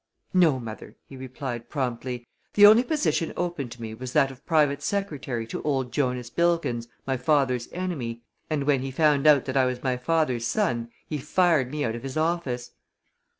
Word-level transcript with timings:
"No, 0.33 0.59
mother," 0.59 0.97
he 1.05 1.15
replied, 1.15 1.69
promptly. 1.69 2.25
"The 2.55 2.65
only 2.65 2.81
position 2.81 3.33
open 3.37 3.69
to 3.69 3.79
me 3.79 3.93
was 3.93 4.13
that 4.13 4.31
of 4.31 4.43
private 4.47 4.81
secretary 4.81 5.45
to 5.45 5.61
old 5.61 5.91
Jonas 5.93 6.31
Bilkins, 6.31 6.87
my 7.05 7.17
father's 7.17 7.69
enemy, 7.71 8.23
and 8.49 8.63
when 8.63 8.79
he 8.81 8.89
found 8.89 9.27
out 9.27 9.45
that 9.45 9.55
I 9.57 9.65
was 9.65 9.83
my 9.83 9.97
father's 9.97 10.47
son 10.47 10.89
he 11.07 11.19
fired 11.19 11.69
me 11.69 11.85
out 11.85 11.93
of 11.93 12.01
his 12.01 12.17
office." 12.17 12.71